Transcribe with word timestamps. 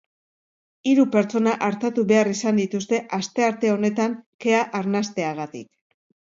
Hiru 0.91 1.03
pertsona 1.15 1.53
artatu 1.67 2.07
behar 2.13 2.31
izan 2.33 2.63
dituzte 2.63 3.03
astearte 3.21 3.73
honetan 3.77 4.19
kea 4.47 4.67
arnasteagatik. 4.83 5.73